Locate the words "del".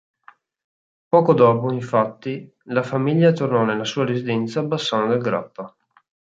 5.09-5.21